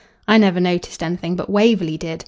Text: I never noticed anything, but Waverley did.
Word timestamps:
I 0.27 0.39
never 0.39 0.59
noticed 0.59 1.03
anything, 1.03 1.35
but 1.35 1.47
Waverley 1.47 1.95
did. 1.95 2.19